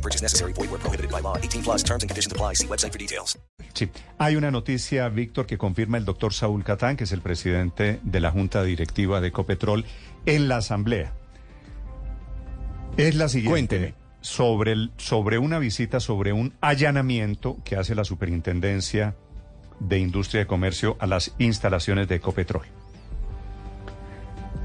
No 0.00 0.02
purchase 0.02 0.22
necessary. 0.22 0.54
Void 0.54 0.70
where 0.70 0.80
prohibited 0.80 1.10
by 1.10 1.20
law. 1.20 1.36
18 1.36 1.62
plus 1.62 1.84
terms 1.84 2.02
and 2.02 2.08
conditions 2.08 2.32
apply. 2.32 2.54
See 2.54 2.66
website 2.66 2.92
for 2.92 2.98
details. 2.98 3.38
Sí, 3.74 3.90
hay 4.18 4.36
una 4.36 4.50
noticia, 4.50 5.08
Víctor, 5.10 5.46
que 5.46 5.58
confirma 5.58 5.98
el 5.98 6.06
doctor 6.06 6.32
Saúl 6.32 6.64
Catán, 6.64 6.96
que 6.96 7.04
es 7.04 7.12
el 7.12 7.20
presidente 7.20 8.00
de 8.02 8.20
la 8.20 8.30
Junta 8.30 8.62
Directiva 8.62 9.20
de 9.20 9.28
Ecopetrol, 9.28 9.84
en 10.24 10.48
la 10.48 10.56
Asamblea. 10.56 11.12
Es 12.96 13.14
la 13.14 13.28
siguiente. 13.28 13.50
Cuénteme. 13.50 13.94
Sobre, 14.22 14.72
el, 14.72 14.90
sobre 14.96 15.38
una 15.38 15.58
visita, 15.58 16.00
sobre 16.00 16.32
un 16.32 16.54
allanamiento 16.60 17.58
que 17.64 17.76
hace 17.76 17.94
la 17.94 18.04
Superintendencia 18.04 19.16
de 19.80 19.98
Industria 19.98 20.42
y 20.42 20.46
Comercio 20.46 20.96
a 20.98 21.06
las 21.06 21.32
instalaciones 21.38 22.08
de 22.08 22.16
Ecopetrol. 22.16 22.66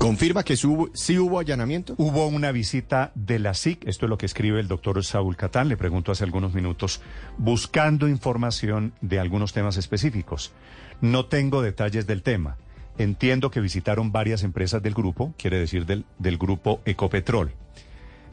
¿Confirma 0.06 0.44
que 0.44 0.56
sí 0.56 0.68
hubo, 0.68 0.90
sí 0.94 1.18
hubo 1.18 1.40
allanamiento? 1.40 1.96
Hubo 1.98 2.28
una 2.28 2.52
visita 2.52 3.12
de 3.16 3.40
la 3.40 3.56
SIC, 3.56 3.88
esto 3.88 4.06
es 4.06 4.10
lo 4.12 4.20
que 4.20 4.28
escribe 4.28 4.60
el 4.60 4.68
doctor 4.68 5.04
Saúl 5.04 5.36
Catán, 5.36 5.68
le 5.68 5.78
pregunto 5.78 6.12
hace 6.12 6.24
algunos 6.24 6.54
minutos, 6.54 7.02
buscando 7.40 8.08
información 8.08 8.94
de 9.02 9.20
algunos 9.20 9.52
temas 9.52 9.78
específicos. 9.78 10.54
No 11.02 11.26
tengo 11.26 11.64
detalles 11.64 12.06
del 12.06 12.22
tema. 12.22 12.58
Entiendo 13.00 13.50
que 13.50 13.62
visitaron 13.62 14.12
varias 14.12 14.44
empresas 14.44 14.84
del 14.84 14.94
grupo, 14.94 15.34
quiere 15.40 15.58
decir 15.58 15.88
del, 15.88 16.06
del 16.20 16.38
grupo 16.38 16.82
Ecopetrol. 16.86 17.54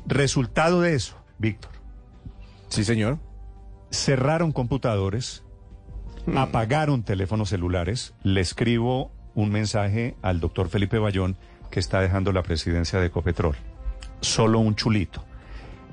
Resultado 0.04 0.82
de 0.82 0.94
eso, 0.94 1.16
Víctor, 1.38 1.70
Sí, 2.68 2.84
señor. 2.84 3.18
cerraron 3.90 4.52
computadores, 4.52 5.42
apagaron 6.36 7.02
teléfonos 7.02 7.48
celulares. 7.48 8.12
Le 8.22 8.42
escribo 8.42 9.10
un 9.34 9.50
mensaje 9.50 10.16
al 10.20 10.38
doctor 10.40 10.68
Felipe 10.68 10.98
Bayón, 10.98 11.38
que 11.72 11.80
está 11.80 12.00
dejando 12.00 12.30
la 12.32 12.44
presidencia 12.44 13.00
de 13.00 13.06
Ecopetrol. 13.06 13.56
Solo 14.20 14.60
un 14.60 14.76
chulito. 14.76 15.24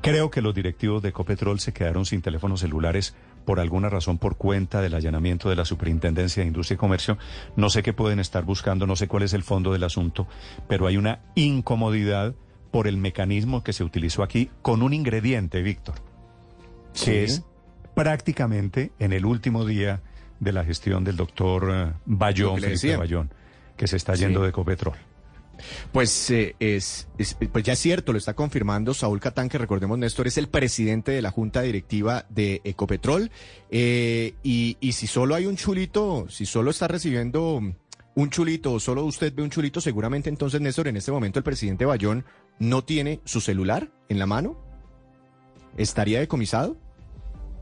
Creo 0.02 0.30
que 0.30 0.42
los 0.42 0.54
directivos 0.54 1.02
de 1.02 1.10
Ecopetrol 1.10 1.60
se 1.60 1.74
quedaron 1.74 2.06
sin 2.06 2.22
teléfonos 2.22 2.60
celulares 2.60 3.16
por 3.46 3.60
alguna 3.60 3.90
razón 3.90 4.18
por 4.18 4.36
cuenta 4.38 4.82
del 4.82 4.94
allanamiento 4.94 5.50
de 5.50 5.56
la 5.56 5.66
Superintendencia 5.66 6.44
de 6.44 6.48
Industria 6.48 6.76
y 6.76 6.78
Comercio. 6.78 7.18
No 7.56 7.70
sé 7.70 7.82
qué 7.82 7.94
pueden 7.94 8.20
estar 8.20 8.44
buscando, 8.44 8.86
no 8.86 8.96
sé 8.96 9.08
cuál 9.08 9.24
es 9.24 9.34
el 9.34 9.42
fondo 9.44 9.72
del 9.74 9.84
asunto, 9.84 10.28
pero 10.68 10.86
hay 10.86 10.98
una 10.98 11.20
incomodidad 11.36 12.36
por 12.72 12.86
el 12.86 12.98
mecanismo 12.98 13.64
que 13.64 13.74
se 13.74 13.84
utilizó 13.84 14.22
aquí 14.22 14.52
con 14.62 14.84
un 14.84 14.94
ingrediente, 14.94 15.62
Víctor, 15.64 15.96
que 16.94 17.00
Sí. 17.00 17.16
es 17.16 17.44
prácticamente 17.96 18.92
en 19.00 19.14
el 19.14 19.26
último 19.26 19.66
día 19.66 20.02
de 20.40 20.52
la 20.52 20.64
gestión 20.66 21.04
del 21.04 21.16
doctor 21.16 21.70
eh, 21.74 21.94
Bayón, 22.06 22.60
Felipe. 22.60 22.98
Bayón, 22.98 23.32
que 23.76 23.88
se 23.88 23.96
está 23.98 24.14
yendo 24.16 24.40
Sí. 24.40 24.44
de 24.44 24.50
Ecopetrol. 24.50 24.96
Pues, 25.92 26.30
eh, 26.32 26.56
es, 26.60 27.08
es- 27.18 27.36
pues 27.52 27.64
ya 27.64 27.74
es 27.74 27.80
cierto, 27.80 28.12
lo 28.12 28.18
está 28.18 28.34
confirmando 28.34 28.94
Saúl 28.94 29.20
Catán, 29.20 29.50
que 29.50 29.58
recordemos, 29.58 29.98
Néstor, 29.98 30.28
es 30.28 30.38
el 30.38 30.48
presidente 30.50 31.12
de 31.12 31.22
la 31.22 31.32
Junta 31.32 31.62
Directiva 31.62 32.26
de 32.30 32.62
Ecopetrol. 32.64 33.32
Eh, 33.72 34.34
y, 34.44 34.78
y 34.80 34.92
si 34.94 35.08
solo 35.08 35.36
hay 35.36 35.46
un 35.46 35.56
chulito, 35.56 36.28
si 36.30 36.46
solo 36.46 36.72
está 36.72 36.88
recibiendo 36.88 37.62
un 38.16 38.30
chulito 38.30 38.74
o 38.74 38.80
solo 38.80 39.06
usted 39.06 39.34
ve 39.34 39.44
un 39.44 39.50
chulito, 39.50 39.80
seguramente 39.82 40.30
entonces, 40.30 40.60
Néstor, 40.60 40.88
en 40.88 40.98
este 40.98 41.12
momento 41.12 41.40
el 41.40 41.44
presidente 41.44 41.86
Bayón 41.86 42.26
no 42.60 42.84
tiene 42.84 43.22
su 43.24 43.40
celular 43.42 43.92
en 44.10 44.20
la 44.20 44.26
mano. 44.26 44.58
¿Estaría 45.78 46.20
decomisado? 46.20 46.78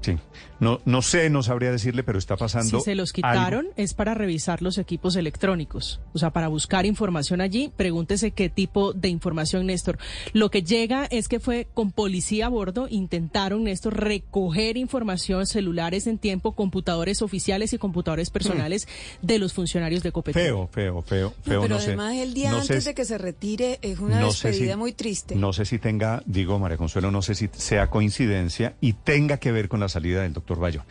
Sí. 0.02 0.18
No, 0.60 0.80
no 0.86 1.04
sé, 1.04 1.30
no 1.30 1.44
sabría 1.44 1.72
decirle, 1.72 2.04
pero 2.04 2.18
está 2.18 2.36
pasando. 2.36 2.80
Si 2.80 2.84
se 2.86 2.96
los 2.96 3.12
algo. 3.14 3.16
quitaron 3.16 3.68
es 3.76 3.94
para 3.94 4.16
revisar 4.16 4.64
los 4.64 4.80
equipos 4.80 5.16
electrónicos, 5.16 6.00
o 6.14 6.18
sea, 6.18 6.32
para 6.32 6.48
buscar 6.48 6.86
información 6.88 7.42
allí. 7.42 7.72
Pregúntese 7.76 8.32
qué 8.32 8.50
tipo 8.50 8.92
de 8.94 9.10
información, 9.10 9.68
Néstor. 9.68 10.00
Lo 10.34 10.50
que 10.50 10.64
llega 10.64 11.06
es 11.12 11.28
que 11.28 11.40
fue 11.40 11.68
con 11.76 11.92
policía 11.92 12.48
a 12.48 12.50
bordo, 12.50 12.88
intentaron, 12.90 13.66
Néstor, 13.66 14.00
recoger 14.04 14.78
información, 14.78 15.46
celulares 15.46 16.08
en 16.08 16.18
tiempo, 16.18 16.56
computadores 16.56 17.22
oficiales 17.22 17.74
y 17.74 17.78
computadores 17.78 18.32
personales 18.32 18.88
de 19.22 19.38
los 19.38 19.54
funcionarios 19.54 20.02
de 20.02 20.12
Copetrol. 20.12 20.44
Feo, 20.44 20.70
feo, 20.72 21.02
feo, 21.04 21.34
No, 21.38 21.44
feo. 21.44 21.62
pero 21.62 21.76
no 21.76 21.80
sé. 21.80 21.88
además 21.90 22.16
el 22.16 22.34
día 22.34 22.50
No 22.52 22.62
antes 22.62 22.84
si- 22.84 22.90
de 22.90 22.96
que 22.96 23.06
se 23.06 23.18
retire 23.20 23.78
es 23.84 24.00
una 24.00 24.24
despedida 24.26 24.74
si- 24.74 24.80
muy 24.80 24.94
triste. 24.94 25.36
No 25.36 25.54
sé 25.54 25.66
si 25.66 25.78
tenga, 25.78 26.24
digo 26.26 26.58
María 26.58 26.78
Consuelo, 26.78 27.12
no 27.12 27.22
sé 27.22 27.36
si 27.36 27.48
sea 27.54 27.92
coincidencia 27.92 28.76
y 28.82 28.94
tenga 28.94 29.38
que 29.38 29.52
ver 29.52 29.70
con 29.70 29.80
la 29.80 29.90
salida 29.98 30.22
del 30.22 30.34
doctor 30.34 30.60
Bayón. 30.60 30.84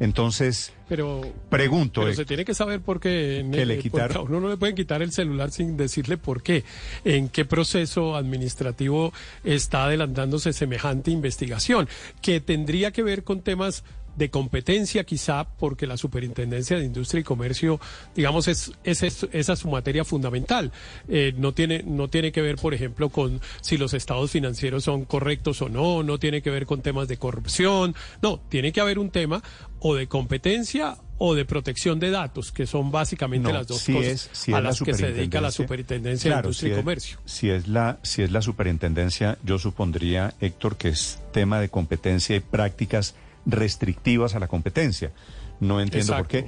Entonces, 0.00 0.72
Pero, 0.88 1.20
pregunto, 1.48 2.00
pero 2.00 2.12
eh, 2.12 2.16
se 2.16 2.24
tiene 2.24 2.44
que 2.44 2.54
saber 2.54 2.80
por 2.80 2.98
qué. 2.98 3.46
Que 3.52 3.66
le 3.66 3.78
quitaron. 3.78 4.16
a 4.16 4.20
uno 4.22 4.40
no 4.40 4.48
le 4.48 4.56
pueden 4.56 4.74
quitar 4.74 5.02
el 5.02 5.12
celular 5.12 5.50
sin 5.50 5.76
decirle 5.76 6.16
por 6.16 6.42
qué. 6.42 6.64
¿En 7.04 7.28
qué 7.28 7.44
proceso 7.44 8.16
administrativo 8.16 9.12
está 9.44 9.84
adelantándose 9.84 10.52
semejante 10.52 11.10
investigación? 11.10 11.88
Que 12.20 12.40
tendría 12.40 12.90
que 12.90 13.02
ver 13.02 13.22
con 13.22 13.42
temas 13.42 13.84
de 14.16 14.30
competencia 14.30 15.04
quizá 15.04 15.44
porque 15.44 15.86
la 15.86 15.96
Superintendencia 15.96 16.78
de 16.78 16.84
Industria 16.84 17.20
y 17.20 17.24
Comercio, 17.24 17.80
digamos, 18.14 18.48
es, 18.48 18.72
es, 18.84 19.02
es- 19.02 19.26
esa 19.32 19.52
es 19.54 19.58
su 19.58 19.68
materia 19.68 20.04
fundamental. 20.04 20.70
Eh, 21.08 21.32
no, 21.36 21.52
tiene, 21.52 21.82
no 21.84 22.08
tiene 22.08 22.30
que 22.32 22.42
ver, 22.42 22.56
por 22.56 22.74
ejemplo, 22.74 23.08
con 23.08 23.40
si 23.60 23.76
los 23.78 23.94
estados 23.94 24.30
financieros 24.30 24.84
son 24.84 25.04
correctos 25.04 25.62
o 25.62 25.68
no, 25.68 26.02
no 26.02 26.18
tiene 26.18 26.42
que 26.42 26.50
ver 26.50 26.66
con 26.66 26.82
temas 26.82 27.08
de 27.08 27.16
corrupción, 27.16 27.94
no, 28.20 28.38
tiene 28.48 28.72
que 28.72 28.80
haber 28.80 28.98
un 28.98 29.10
tema 29.10 29.42
o 29.80 29.94
de 29.94 30.06
competencia 30.06 30.96
o 31.18 31.34
de 31.36 31.44
protección 31.44 32.00
de 32.00 32.10
datos, 32.10 32.50
que 32.50 32.66
son 32.66 32.90
básicamente 32.90 33.48
no, 33.48 33.54
las 33.58 33.66
dos 33.68 33.78
si 33.78 33.92
cosas 33.92 34.08
es, 34.12 34.28
si 34.32 34.52
a 34.52 34.56
la 34.56 34.68
las 34.70 34.80
que 34.82 34.92
se 34.94 35.12
dedica 35.12 35.40
la 35.40 35.50
superintendencia- 35.52 36.30
Claro, 36.30 36.42
de 36.42 36.48
Industria 36.48 36.68
si 36.68 36.68
y 36.68 36.72
es- 36.72 36.78
Comercio. 36.84 37.18
Si 37.24 37.50
es, 37.50 37.68
la, 37.68 37.98
si 38.02 38.22
es 38.22 38.30
la 38.32 38.42
superintendencia, 38.42 39.38
yo 39.44 39.58
supondría, 39.58 40.34
Héctor, 40.40 40.76
que 40.76 40.88
es 40.88 41.20
tema 41.32 41.60
de 41.60 41.68
competencia 41.68 42.34
y 42.36 42.40
prácticas 42.40 43.14
restrictivas 43.46 44.34
a 44.34 44.38
la 44.38 44.48
competencia. 44.48 45.12
No 45.60 45.80
entiendo 45.80 46.16
por 46.16 46.26
qué. 46.26 46.46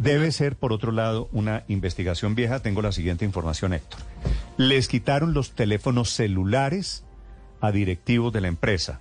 Debe 0.00 0.30
ser, 0.30 0.56
por 0.56 0.72
otro 0.72 0.92
lado, 0.92 1.28
una 1.32 1.64
investigación 1.66 2.34
vieja. 2.34 2.60
Tengo 2.60 2.80
la 2.80 2.92
siguiente 2.92 3.24
información, 3.24 3.72
Héctor. 3.72 4.00
Les 4.56 4.86
quitaron 4.86 5.34
los 5.34 5.52
teléfonos 5.52 6.10
celulares 6.10 7.04
a 7.60 7.72
directivos 7.72 8.32
de 8.32 8.40
la 8.40 8.48
empresa. 8.48 9.00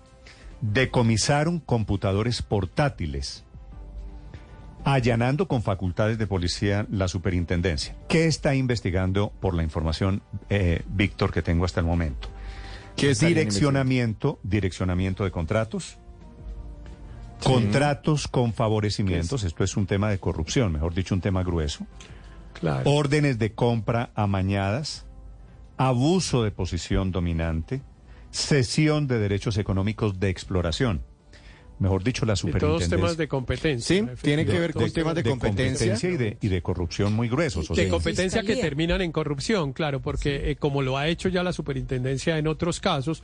Decomisaron 0.62 1.60
computadores 1.60 2.42
portátiles 2.42 3.44
allanando 4.84 5.48
con 5.48 5.62
facultades 5.62 6.18
de 6.18 6.28
policía 6.28 6.88
la 6.90 7.08
superintendencia. 7.08 7.96
¿Qué 8.08 8.26
está 8.26 8.56
investigando 8.56 9.32
por 9.40 9.54
la 9.54 9.64
información, 9.64 10.22
eh, 10.50 10.82
Víctor, 10.88 11.32
que 11.32 11.42
tengo 11.42 11.66
hasta 11.66 11.80
el 11.80 11.86
momento? 11.86 12.30
¿Qué 12.96 13.14
Direccionamiento, 13.14 14.40
direccionamiento 14.44 15.24
de 15.24 15.32
contratos, 15.32 15.98
contratos 17.44 18.28
con 18.28 18.54
favorecimientos, 18.54 19.44
esto 19.44 19.64
es 19.64 19.76
un 19.78 19.86
tema 19.88 20.10
de 20.10 20.20
corrupción, 20.20 20.72
mejor 20.72 20.94
dicho, 20.94 21.16
un 21.16 21.22
tema 21.22 21.44
grueso, 21.44 21.86
Claro. 22.54 22.90
órdenes 22.92 23.40
de 23.40 23.54
compra 23.54 24.12
amañadas, 24.16 25.06
abuso 25.78 26.44
de 26.44 26.52
posición 26.52 27.12
dominante, 27.12 27.82
cesión 28.32 29.08
de 29.08 29.20
derechos 29.20 29.58
económicos 29.58 30.20
de 30.20 30.30
exploración. 30.30 31.02
Mejor 31.80 32.04
dicho, 32.04 32.28
la 32.28 32.34
Y 32.34 32.36
todos 32.36 32.40
superintendencia. 32.42 32.96
temas 32.98 33.18
de 33.18 33.28
competencia. 33.28 33.96
Sí, 33.98 34.08
tiene 34.22 34.46
que 34.46 34.60
ver 34.60 34.72
con 34.72 34.92
temas 34.92 35.16
de 35.16 35.24
competencia. 35.24 35.98
y 36.04 36.16
de, 36.18 36.38
y 36.40 36.48
de 36.48 36.62
corrupción 36.62 37.12
muy 37.14 37.28
gruesos. 37.28 37.72
o 37.72 37.74
de 37.74 37.82
sea, 37.84 37.90
competencia 37.90 38.44
que 38.44 38.56
terminan 38.58 39.02
en 39.02 39.12
corrupción, 39.12 39.74
claro, 39.74 40.00
porque 40.00 40.52
eh, 40.52 40.56
como 40.58 40.84
lo 40.84 40.98
ha 41.00 41.08
hecho 41.08 41.28
ya 41.28 41.42
la 41.42 41.54
superintendencia 41.54 42.38
en 42.38 42.46
otros 42.46 42.80
casos, 42.80 43.24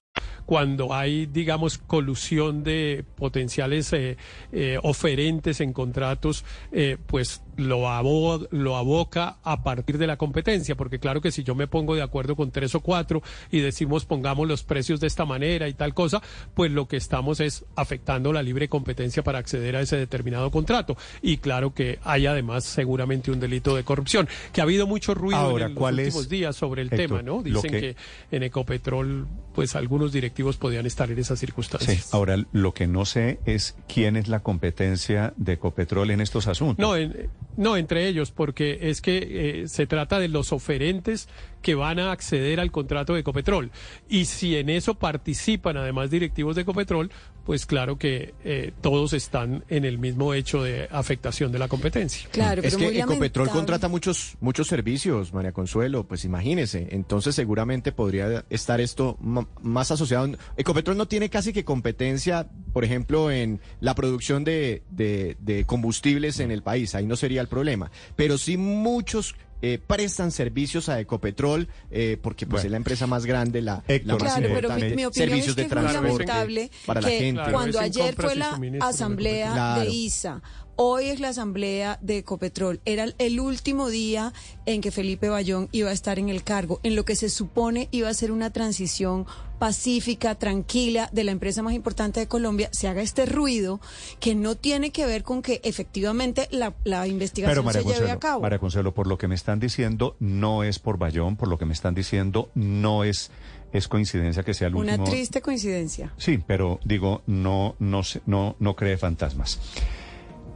Cuando 0.51 0.93
hay, 0.93 1.27
digamos, 1.27 1.77
colusión 1.77 2.65
de 2.65 3.05
potenciales 3.15 3.93
eh, 3.93 4.17
eh, 4.51 4.77
oferentes 4.83 5.61
en 5.61 5.71
contratos, 5.71 6.43
eh, 6.73 6.97
pues 7.07 7.41
lo, 7.57 7.89
abo 7.89 8.47
lo 8.51 8.77
aboca 8.77 9.37
a 9.43 9.63
partir 9.63 9.97
de 9.97 10.07
la 10.07 10.17
competencia, 10.17 10.75
porque 10.75 10.99
claro 10.99 11.21
que 11.21 11.31
si 11.31 11.43
yo 11.43 11.55
me 11.55 11.67
pongo 11.67 11.95
de 11.95 12.01
acuerdo 12.01 12.35
con 12.35 12.51
tres 12.51 12.73
o 12.75 12.79
cuatro 12.79 13.21
y 13.51 13.59
decimos 13.59 14.05
pongamos 14.05 14.47
los 14.47 14.63
precios 14.63 14.99
de 14.99 15.07
esta 15.07 15.25
manera 15.25 15.67
y 15.67 15.73
tal 15.73 15.93
cosa, 15.93 16.21
pues 16.53 16.71
lo 16.71 16.87
que 16.87 16.97
estamos 16.97 17.39
es 17.39 17.65
afectando 17.75 18.33
la 18.33 18.41
libre 18.43 18.69
competencia 18.69 19.23
para 19.23 19.39
acceder 19.39 19.75
a 19.75 19.81
ese 19.81 19.97
determinado 19.97 20.49
contrato. 20.51 20.95
Y 21.21 21.37
claro 21.37 21.73
que 21.73 21.99
hay 22.03 22.25
además 22.25 22.63
seguramente 22.63 23.31
un 23.31 23.39
delito 23.39 23.75
de 23.75 23.83
corrupción, 23.83 24.27
que 24.53 24.61
ha 24.61 24.63
habido 24.63 24.87
mucho 24.87 25.13
ruido 25.13 25.37
Ahora, 25.39 25.65
en 25.65 25.71
los 25.73 25.79
¿cuál 25.79 25.95
últimos 25.99 26.23
es, 26.23 26.29
días 26.29 26.55
sobre 26.55 26.81
el 26.83 26.87
Héctor, 26.87 27.07
tema, 27.19 27.21
¿no? 27.21 27.43
Dicen 27.43 27.71
que- 27.71 27.79
que... 27.81 27.95
en 28.31 28.43
Ecopetrol, 28.43 29.27
pues 29.53 29.75
algunos 29.75 30.11
directivos 30.11 30.57
podían 30.57 30.85
estar 30.85 31.09
en 31.11 31.19
esas 31.19 31.39
Sí, 31.39 31.45
circunstancias. 31.45 32.13
ahora 32.13 32.37
lo 32.51 32.73
que 32.73 32.87
no 32.87 33.05
sé 33.05 33.39
es 33.45 33.75
quién 33.93 34.15
es 34.15 34.27
la 34.27 34.39
competencia 34.41 35.33
de 35.37 35.53
Ecopetrol 35.53 36.11
en 36.11 36.21
estos 36.21 36.47
asuntos. 36.47 36.79
No, 36.83 36.95
en- 36.95 37.29
no, 37.57 37.77
entre 37.77 38.07
ellos, 38.07 38.31
porque 38.31 38.79
es 38.89 39.01
que 39.01 39.63
eh, 39.63 39.67
se 39.67 39.85
trata 39.85 40.19
de 40.19 40.29
los 40.29 40.51
oferentes 40.53 41.27
que 41.61 41.75
van 41.75 41.99
a 41.99 42.11
acceder 42.11 42.59
al 42.59 42.71
contrato 42.71 43.13
de 43.13 43.19
Ecopetrol. 43.19 43.71
Y 44.09 44.25
si 44.25 44.55
en 44.55 44.69
eso 44.69 44.95
participan 44.95 45.77
además 45.77 46.09
directivos 46.09 46.55
de 46.55 46.63
Ecopetrol, 46.63 47.11
pues 47.45 47.65
claro 47.65 47.97
que 47.97 48.33
eh, 48.43 48.71
todos 48.81 49.13
están 49.13 49.63
en 49.69 49.83
el 49.85 49.97
mismo 49.97 50.33
hecho 50.33 50.63
de 50.63 50.87
afectación 50.91 51.51
de 51.51 51.59
la 51.59 51.67
competencia. 51.67 52.29
Claro, 52.31 52.61
es 52.61 52.75
pero 52.75 52.89
que 52.91 52.99
Ecopetrol 52.99 53.47
lamentable. 53.47 53.51
contrata 53.51 53.87
muchos 53.87 54.35
muchos 54.41 54.67
servicios, 54.67 55.33
María 55.33 55.51
Consuelo, 55.51 56.05
pues 56.07 56.23
imagínese. 56.25 56.87
Entonces 56.91 57.33
seguramente 57.35 57.91
podría 57.91 58.45
estar 58.49 58.79
esto 58.81 59.17
más 59.61 59.91
asociado. 59.91 60.29
Ecopetrol 60.57 60.97
no 60.97 61.07
tiene 61.07 61.29
casi 61.29 61.51
que 61.53 61.65
competencia, 61.65 62.47
por 62.73 62.85
ejemplo, 62.85 63.31
en 63.31 63.59
la 63.79 63.95
producción 63.95 64.43
de, 64.43 64.83
de- 64.91 65.35
de 65.39 65.65
combustibles 65.65 66.39
en 66.39 66.51
el 66.51 66.61
país. 66.63 66.95
Ahí 66.95 67.05
no 67.05 67.15
sería 67.15 67.41
el 67.41 67.47
problema. 67.47 67.91
Pero 68.15 68.37
sí 68.37 68.57
muchos 68.57 69.35
eh, 69.61 69.79
prestan 69.85 70.31
servicios 70.31 70.89
a 70.89 70.99
Ecopetrol 70.99 71.67
eh, 71.91 72.17
porque 72.21 72.45
pues 72.45 72.61
Bueno. 72.61 72.65
es 72.67 72.71
la 72.71 72.77
empresa 72.77 73.07
más 73.07 73.25
grande, 73.25 73.61
la, 73.61 73.83
la 73.87 73.93
Héctor, 73.95 74.21
más 74.21 74.33
Claro, 74.35 74.53
pero 74.53 74.69
mi, 74.69 75.05
opinión 75.05 75.13
servicios 75.13 75.47
es 75.49 75.55
que 75.55 75.61
de 75.61 75.67
es 75.67 75.73
muy 75.73 75.81
transporte 75.83 76.25
lamentable 76.25 76.71
para 76.85 77.01
la 77.01 77.07
que 77.09 77.17
gente. 77.19 77.41
Claro, 77.41 77.51
cuando 77.53 77.79
ayer 77.79 78.15
fue 78.15 78.35
la 78.35 78.59
asamblea 78.81 79.51
Claro. 79.53 79.81
de 79.81 79.89
ISA, 79.89 80.41
hoy 80.75 81.05
es 81.05 81.19
la 81.19 81.29
asamblea 81.29 81.99
de 82.01 82.17
Ecopetrol, 82.19 82.81
era 82.85 83.05
el 83.17 83.39
último 83.39 83.89
día 83.89 84.33
en 84.65 84.81
que 84.81 84.91
Felipe 84.91 85.29
Bayón 85.29 85.69
iba 85.71 85.89
a 85.89 85.93
estar 85.93 86.17
en 86.19 86.29
el 86.29 86.43
cargo, 86.43 86.79
en 86.83 86.95
lo 86.95 87.05
que 87.05 87.15
se 87.15 87.29
supone 87.29 87.87
iba 87.91 88.09
a 88.09 88.13
ser 88.13 88.31
una 88.31 88.51
transición 88.51 89.25
pacífica, 89.61 90.33
tranquila 90.33 91.07
de 91.11 91.23
la 91.23 91.29
empresa 91.31 91.61
más 91.61 91.75
importante 91.75 92.19
de 92.19 92.27
Colombia, 92.27 92.69
se 92.71 92.87
haga 92.87 93.03
este 93.03 93.27
ruido 93.27 93.79
que 94.19 94.33
no 94.33 94.55
tiene 94.55 94.89
que 94.89 95.05
ver 95.05 95.21
con 95.21 95.43
que 95.43 95.61
efectivamente 95.63 96.47
la, 96.49 96.73
la 96.83 97.01
Pero 97.01 97.05
investigación 97.05 97.65
María 97.65 97.83
se 97.83 97.87
lleve 97.87 98.09
a 98.09 98.17
cabo. 98.17 98.41
María 98.41 98.57
Consuelo, 98.57 98.95
por 98.95 99.05
lo 99.05 99.19
que 99.19 99.27
me 99.27 99.35
están 99.35 99.59
diciendo, 99.59 100.15
no 100.19 100.63
es 100.63 100.79
por 100.79 100.97
Bayón, 100.97 101.35
por 101.35 101.47
lo 101.47 101.59
que 101.59 101.65
me 101.67 101.73
están 101.73 101.93
diciendo, 101.93 102.49
no 102.55 103.03
es, 103.03 103.29
es 103.71 103.87
coincidencia 103.87 104.41
que 104.41 104.55
sea 104.55 104.69
el 104.69 104.73
Una 104.73 104.93
último. 104.93 105.11
triste 105.11 105.43
coincidencia. 105.43 106.11
Sí, 106.17 106.39
pero 106.47 106.79
digo, 106.83 107.21
no, 107.27 107.75
no, 107.77 108.01
no, 108.25 108.55
no 108.57 108.75
cree 108.75 108.97
fantasmas. 108.97 109.59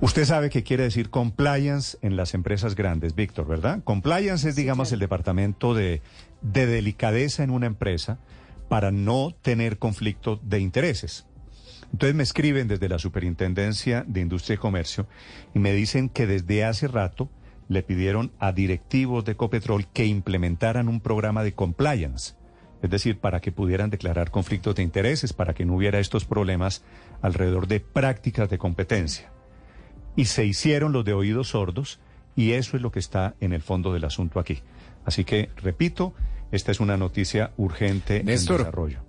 Usted 0.02 0.26
sabe 0.26 0.50
qué 0.50 0.64
quiere 0.64 0.82
decir 0.82 1.12
compliance 1.12 2.00
en 2.02 2.16
las 2.16 2.34
empresas 2.34 2.74
grandes, 2.74 3.14
Víctor, 3.14 3.46
¿verdad? 3.46 3.84
Compliance 3.84 4.50
es, 4.50 4.56
digamos, 4.56 4.92
el 4.94 5.00
departamento 5.00 5.76
de, 5.76 6.02
de 6.42 6.66
delicadeza 6.66 7.44
en 7.44 7.52
una 7.52 7.68
empresa 7.68 8.18
para 8.70 8.92
no 8.92 9.36
tener 9.42 9.78
conflicto 9.78 10.40
de 10.44 10.60
intereses. 10.60 11.28
Entonces 11.92 12.16
me 12.16 12.24
escriben 12.24 12.68
desde 12.68 12.90
la 12.90 13.00
Superintendencia 13.00 14.04
de 14.08 14.22
Industria 14.22 14.56
y 14.56 14.58
Comercio 14.58 15.08
y 15.54 15.60
me 15.60 15.74
dicen 15.74 16.10
que 16.10 16.28
desde 16.28 16.66
hace 16.66 16.88
rato 16.88 17.30
le 17.68 17.84
pidieron 17.84 18.32
a 18.40 18.52
directivos 18.52 19.26
de 19.26 19.36
Copetrol 19.36 19.88
que 19.88 20.06
implementaran 20.06 20.88
un 20.88 21.00
programa 21.00 21.44
de 21.44 21.54
compliance, 21.54 22.36
es 22.82 22.90
decir, 22.90 23.20
para 23.20 23.40
que 23.40 23.52
pudieran 23.52 23.90
declarar 23.90 24.30
conflictos 24.30 24.76
de 24.76 24.84
intereses, 24.84 25.34
para 25.34 25.54
que 25.54 25.66
no 25.66 25.76
hubiera 25.76 26.00
estos 26.00 26.26
problemas 26.26 26.84
alrededor 27.22 27.68
de 27.68 27.80
prácticas 27.80 28.50
de 28.50 28.58
competencia. 28.58 29.32
Y 30.16 30.26
se 30.26 30.46
hicieron 30.46 30.92
los 30.92 31.06
de 31.06 31.14
oídos 31.14 31.50
sordos 31.50 32.00
y 32.36 32.52
eso 32.52 32.78
es 32.78 32.84
lo 32.84 32.92
que 32.92 33.00
está 33.00 33.36
en 33.40 33.54
el 33.54 33.62
fondo 33.62 33.94
del 33.94 34.06
asunto 34.06 34.40
aquí. 34.40 34.60
Así 35.06 35.24
que, 35.24 35.50
repito, 35.58 36.14
esta 36.56 36.72
es 36.72 36.80
una 36.80 36.98
noticia 36.98 37.52
urgente 37.58 38.24
Néstor. 38.24 38.62
en 38.62 38.66
desarrollo. 38.66 39.00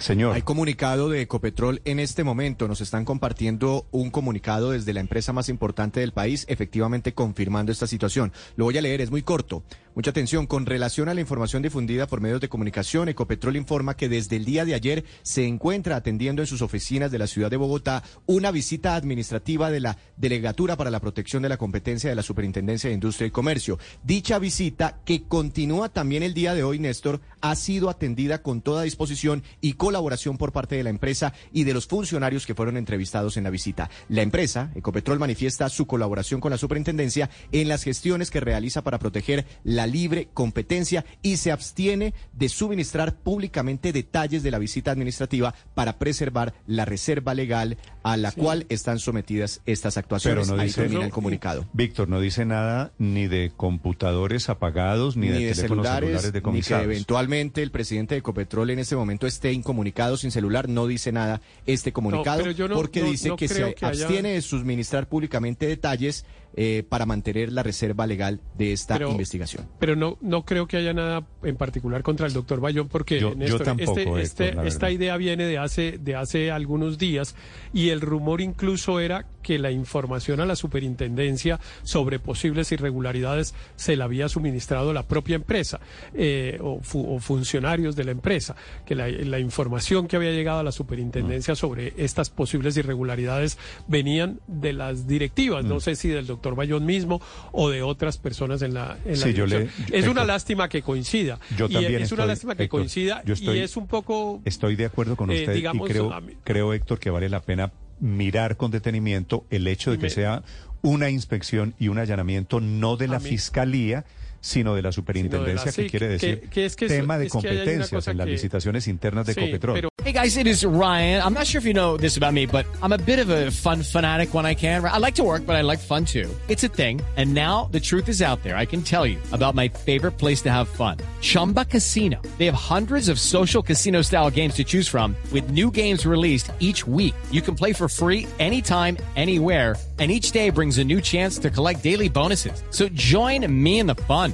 Señor. 0.00 0.34
Hay 0.34 0.42
comunicado 0.42 1.08
de 1.08 1.20
Ecopetrol 1.22 1.80
en 1.84 2.00
este 2.00 2.24
momento. 2.24 2.68
Nos 2.68 2.80
están 2.80 3.04
compartiendo 3.04 3.86
un 3.90 4.10
comunicado 4.10 4.72
desde 4.72 4.92
la 4.92 5.00
empresa 5.00 5.32
más 5.32 5.48
importante 5.48 6.00
del 6.00 6.12
país, 6.12 6.44
efectivamente 6.48 7.14
confirmando 7.14 7.72
esta 7.72 7.86
situación. 7.86 8.32
Lo 8.56 8.64
voy 8.64 8.76
a 8.76 8.82
leer, 8.82 9.00
es 9.00 9.10
muy 9.10 9.22
corto. 9.22 9.62
Mucha 9.94 10.10
atención. 10.10 10.48
Con 10.48 10.66
relación 10.66 11.08
a 11.08 11.14
la 11.14 11.20
información 11.20 11.62
difundida 11.62 12.08
por 12.08 12.20
medios 12.20 12.40
de 12.40 12.48
comunicación, 12.48 13.08
Ecopetrol 13.08 13.54
informa 13.54 13.96
que 13.96 14.08
desde 14.08 14.34
el 14.34 14.44
día 14.44 14.64
de 14.64 14.74
ayer 14.74 15.04
se 15.22 15.46
encuentra 15.46 15.94
atendiendo 15.94 16.42
en 16.42 16.48
sus 16.48 16.62
oficinas 16.62 17.12
de 17.12 17.18
la 17.18 17.28
ciudad 17.28 17.48
de 17.48 17.56
Bogotá 17.56 18.02
una 18.26 18.50
visita 18.50 18.96
administrativa 18.96 19.70
de 19.70 19.78
la 19.78 19.96
Delegatura 20.16 20.76
para 20.76 20.90
la 20.90 20.98
Protección 20.98 21.44
de 21.44 21.48
la 21.48 21.58
Competencia 21.58 22.10
de 22.10 22.16
la 22.16 22.24
Superintendencia 22.24 22.90
de 22.90 22.94
Industria 22.94 23.28
y 23.28 23.30
Comercio. 23.30 23.78
Dicha 24.02 24.40
visita, 24.40 24.98
que 25.04 25.28
continúa 25.28 25.90
también 25.90 26.24
el 26.24 26.34
día 26.34 26.54
de 26.54 26.64
hoy, 26.64 26.80
Néstor, 26.80 27.20
ha 27.40 27.54
sido 27.54 27.88
atendida 27.88 28.42
con 28.42 28.62
toda 28.62 28.82
disposición 28.82 29.44
y 29.60 29.74
colaboración 29.74 30.38
por 30.38 30.50
parte 30.50 30.74
de 30.74 30.82
la 30.82 30.90
empresa 30.90 31.34
y 31.52 31.62
de 31.62 31.72
los 31.72 31.86
funcionarios 31.86 32.46
que 32.46 32.56
fueron 32.56 32.76
entrevistados 32.76 33.36
en 33.36 33.44
la 33.44 33.50
visita. 33.50 33.90
La 34.08 34.22
empresa, 34.22 34.72
Ecopetrol, 34.74 35.20
manifiesta 35.20 35.68
su 35.68 35.86
colaboración 35.86 36.40
con 36.40 36.50
la 36.50 36.58
superintendencia 36.58 37.30
en 37.52 37.68
las 37.68 37.84
gestiones 37.84 38.32
que 38.32 38.40
realiza 38.40 38.82
para 38.82 38.98
proteger 38.98 39.46
la 39.62 39.83
libre 39.86 40.28
competencia 40.34 41.04
y 41.22 41.36
se 41.36 41.52
abstiene 41.52 42.14
de 42.32 42.48
suministrar 42.48 43.14
públicamente 43.14 43.92
detalles 43.92 44.42
de 44.42 44.50
la 44.50 44.58
visita 44.58 44.90
administrativa 44.90 45.54
para 45.74 45.98
preservar 45.98 46.54
la 46.66 46.84
reserva 46.84 47.34
legal 47.34 47.76
a 48.02 48.16
la 48.16 48.32
cual 48.32 48.66
están 48.68 48.98
sometidas 48.98 49.60
estas 49.66 49.96
actuaciones. 49.96 50.46
Pero 50.46 50.56
no 50.56 50.60
Ahí 50.62 50.68
dice- 50.68 50.82
termina 50.82 51.04
el 51.06 51.10
comunicado. 51.12 51.66
Víctor, 51.72 52.08
no 52.08 52.20
dice 52.20 52.44
nada 52.44 52.92
ni 52.98 53.26
de 53.26 53.52
computadores 53.56 54.48
apagados, 54.48 55.16
ni, 55.16 55.28
de, 55.28 55.52
teléfonos 55.54 55.86
celulares, 55.86 56.32
ni 56.52 56.62
que 56.62 56.74
eventualmente 56.74 57.62
el 57.62 57.70
presidente 57.70 58.14
de 58.14 58.20
Ecopetrol 58.20 58.70
en 58.70 58.78
este 58.78 58.96
momento 58.96 59.26
esté 59.26 59.52
incomunicado 59.52 60.16
sin 60.16 60.30
celular, 60.30 60.68
no 60.68 60.86
dice 60.86 61.12
nada 61.12 61.40
este 61.66 61.92
comunicado, 61.92 62.44
no- 62.68 62.74
porque 62.74 63.00
no- 63.00 63.10
dice 63.10 63.28
no 63.28 63.36
que 63.36 63.48
se 63.48 63.74
que 63.74 63.84
haya- 63.86 64.04
abstiene 64.06 64.30
de 64.30 64.42
suministrar 64.42 65.08
públicamente 65.08 65.66
detalles 65.66 66.24
eh, 66.56 66.84
para 66.88 67.04
mantener 67.06 67.52
la 67.52 67.62
reserva 67.62 68.06
legal 68.06 68.40
de 68.56 68.72
esta 68.72 68.94
Pero- 68.94 69.10
investigación. 69.10 69.66
Pero 69.78 69.96
no, 69.96 70.18
no 70.20 70.44
creo 70.44 70.66
que 70.68 70.76
haya 70.76 70.92
nada 70.94 71.26
en 71.42 71.56
particular 71.56 72.02
contra 72.02 72.26
el 72.26 72.32
doctor 72.32 72.60
Bayón, 72.60 72.88
porque 72.88 73.18
Yo- 73.20 73.30
yo 73.30 73.36
Néstor, 73.36 73.62
tampoco, 73.64 73.90
este- 73.92 74.02
Héctor, 74.02 74.20
este- 74.20 74.54
la 74.54 74.64
esta 74.66 74.90
idea 74.90 75.16
viene 75.16 75.44
de 75.46 75.58
hace, 75.58 75.98
de 75.98 76.14
hace 76.16 76.50
algunos 76.50 76.96
días 76.98 77.34
y 77.72 77.88
el 77.88 78.00
rumor 78.00 78.40
incluso 78.40 79.00
era 79.00 79.26
que 79.44 79.60
la 79.60 79.70
información 79.70 80.40
a 80.40 80.46
la 80.46 80.56
superintendencia 80.56 81.60
sobre 81.84 82.18
posibles 82.18 82.72
irregularidades 82.72 83.54
se 83.76 83.94
la 83.94 84.06
había 84.06 84.28
suministrado 84.28 84.92
la 84.92 85.04
propia 85.04 85.36
empresa 85.36 85.78
eh, 86.14 86.58
o, 86.60 86.80
fu- 86.82 87.14
o 87.14 87.20
funcionarios 87.20 87.94
de 87.94 88.02
la 88.04 88.10
empresa, 88.10 88.56
que 88.84 88.96
la, 88.96 89.06
la 89.08 89.38
información 89.38 90.08
que 90.08 90.16
había 90.16 90.32
llegado 90.32 90.58
a 90.58 90.62
la 90.64 90.72
superintendencia 90.72 91.54
sobre 91.54 91.92
estas 91.98 92.30
posibles 92.30 92.76
irregularidades 92.76 93.58
venían 93.86 94.40
de 94.48 94.72
las 94.72 95.06
directivas, 95.06 95.64
no 95.64 95.78
sé 95.78 95.94
si 95.94 96.08
del 96.08 96.26
doctor 96.26 96.56
Bayón 96.56 96.86
mismo 96.86 97.20
o 97.52 97.68
de 97.70 97.82
otras 97.82 98.18
personas 98.18 98.62
en 98.62 98.74
la, 98.74 98.96
en 99.04 99.20
la 99.20 99.26
Sí, 99.26 99.34
yo 99.34 99.46
le- 99.46 99.58
dirección. 99.60 99.86
yo- 99.88 99.94
es 99.96 100.08
una 100.08 100.24
lástima 100.24 100.68
que 100.68 100.80
coincida. 100.82 101.38
Yo 101.56 101.66
y 101.66 101.72
también 101.74 102.02
es 102.02 102.10
una 102.12 102.24
lástima 102.26 102.54
que 102.54 102.64
Héctor, 102.64 102.80
coincida 102.80 103.22
yo 103.24 103.34
estoy- 103.34 103.58
y 103.58 103.60
es 103.60 103.76
un 103.76 103.86
poco... 103.86 104.40
Estoy 104.44 104.74
de 104.76 104.86
acuerdo 104.86 105.16
con 105.16 105.30
Eh, 105.30 105.40
usted 105.40 105.54
digamos, 105.54 105.88
y 105.88 105.92
creo, 105.92 106.10
creo, 106.44 106.72
Héctor, 106.72 106.98
que 106.98 107.10
vale 107.10 107.28
la 107.28 107.40
pena 107.40 107.70
mirar 108.04 108.58
con 108.58 108.70
detenimiento 108.70 109.46
el 109.48 109.66
hecho 109.66 109.90
de 109.90 109.98
que 109.98 110.10
sea 110.10 110.42
una 110.82 111.08
inspección 111.08 111.74
y 111.78 111.88
un 111.88 111.98
allanamiento 111.98 112.60
no 112.60 112.98
de 112.98 113.08
la 113.08 113.18
fiscalía, 113.18 114.04
sino 114.44 114.74
de 114.74 114.82
la 114.82 114.92
superintendencia, 114.92 115.72
sí, 115.72 115.82
que 115.84 115.88
quiere 115.90 116.06
decir 116.08 116.40
que 116.50 116.66
es 116.66 116.76
que 116.76 116.86
tema 116.86 117.16
de 117.16 117.26
es 117.26 117.32
que 117.32 117.38
hay 117.38 117.44
una 117.44 117.50
competencias 117.64 117.90
cosa 117.90 118.10
en 118.10 118.18
las 118.18 118.26
que- 118.26 118.32
licitaciones 118.32 118.88
internas 118.88 119.26
de 119.26 119.32
Sí, 119.34 119.40
Copetrol. 119.40 119.74
pero- 119.74 119.88
Hey 120.04 120.12
guys, 120.12 120.36
it 120.36 120.46
is 120.46 120.64
Ryan. 120.64 121.22
I'm 121.24 121.32
not 121.32 121.46
sure 121.46 121.58
if 121.58 121.64
you 121.64 121.72
know 121.72 121.96
this 121.96 122.18
about 122.18 122.34
me, 122.34 122.44
but 122.46 122.66
I'm 122.82 122.92
a 122.92 122.98
bit 122.98 123.18
of 123.18 123.30
a 123.30 123.50
fun 123.50 123.82
fanatic 123.82 124.34
when 124.34 124.44
I 124.44 124.54
can. 124.54 124.84
I 124.84 124.98
like 124.98 125.14
to 125.14 125.22
work, 125.24 125.46
but 125.46 125.56
I 125.56 125.62
like 125.62 125.78
fun 125.80 126.04
too. 126.04 126.28
It's 126.48 126.62
a 126.62 126.68
thing. 126.68 127.00
And 127.16 127.32
now 127.32 127.70
the 127.72 127.80
truth 127.80 128.08
is 128.10 128.20
out 128.20 128.42
there. 128.42 128.54
I 128.54 128.66
can 128.66 128.82
tell 128.82 129.06
you 129.06 129.16
about 129.32 129.54
my 129.54 129.66
favorite 129.68 130.18
place 130.18 130.42
to 130.42 130.50
have 130.50 130.68
fun. 130.68 130.98
Chumba 131.22 131.64
Casino. 131.64 132.20
They 132.36 132.44
have 132.44 132.54
hundreds 132.54 133.08
of 133.08 133.18
social 133.18 133.62
casino 133.62 134.02
style 134.02 134.30
games 134.30 134.54
to 134.56 134.64
choose 134.64 134.86
from 134.86 135.16
with 135.32 135.48
new 135.50 135.70
games 135.70 136.04
released 136.04 136.52
each 136.60 136.86
week. 136.86 137.14
You 137.32 137.40
can 137.40 137.54
play 137.54 137.72
for 137.72 137.88
free 137.88 138.26
anytime, 138.38 138.98
anywhere. 139.16 139.74
And 140.00 140.10
each 140.10 140.32
day 140.32 140.50
brings 140.50 140.78
a 140.78 140.84
new 140.84 141.00
chance 141.00 141.38
to 141.38 141.50
collect 141.50 141.80
daily 141.84 142.08
bonuses. 142.08 142.64
So 142.70 142.88
join 142.88 143.46
me 143.62 143.78
in 143.78 143.86
the 143.86 143.94
fun. 143.94 144.33